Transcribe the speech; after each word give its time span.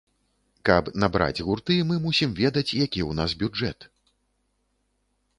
Каб 0.67 0.87
набраць 1.01 1.43
гурты, 1.47 1.75
мы 1.89 1.95
мусім 2.05 2.33
ведаць, 2.41 2.65
які 2.69 2.85
ў 2.85 3.11
нас 3.19 3.35
бюджэт. 3.43 3.87